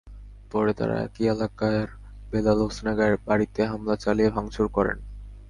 পরে 0.51 0.71
তাঁরা 0.73 0.95
একই 1.05 1.25
এলাকার 1.27 1.85
বেল্লাল 2.31 2.59
হোসেনের 2.63 3.13
বাড়িতে 3.27 3.61
হামলা 3.65 3.95
চালিয়ে 3.95 4.33
ভাঙচুর 4.35 4.67
করেন। 4.67 4.97